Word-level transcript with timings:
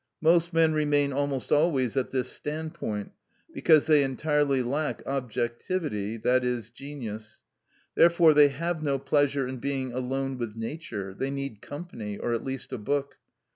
Most 0.19 0.51
men 0.51 0.73
remain 0.73 1.13
almost 1.13 1.51
always 1.51 1.95
at 1.95 2.09
this 2.09 2.27
standpoint 2.27 3.11
because 3.53 3.85
they 3.85 4.01
entirely 4.03 4.63
lack 4.63 5.03
objectivity, 5.05 6.19
i.e., 6.25 6.61
genius. 6.73 7.43
Therefore 7.93 8.33
they 8.33 8.47
have 8.47 8.81
no 8.81 8.97
pleasure 8.97 9.47
in 9.47 9.57
being 9.59 9.93
alone 9.93 10.39
with 10.39 10.55
nature; 10.55 11.13
they 11.13 11.29
need 11.29 11.61
company, 11.61 12.17
or 12.17 12.33
at 12.33 12.43
least 12.43 12.73
a 12.73 12.79
book. 12.79 13.19